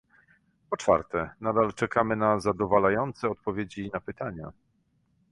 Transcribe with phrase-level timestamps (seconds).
[0.69, 4.51] Po czwarte, nadal czekamy na zadowalające odpowiedzi na pytania